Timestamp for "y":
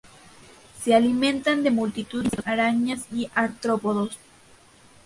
3.13-3.29